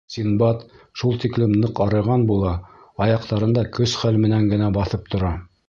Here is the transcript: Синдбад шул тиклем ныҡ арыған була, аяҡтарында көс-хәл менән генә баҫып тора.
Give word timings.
Синдбад 0.13 0.61
шул 1.01 1.19
тиклем 1.23 1.53
ныҡ 1.65 1.81
арыған 1.85 2.25
була, 2.31 2.55
аяҡтарында 3.07 3.65
көс-хәл 3.79 4.21
менән 4.27 4.51
генә 4.55 4.75
баҫып 4.81 5.09
тора. 5.15 5.35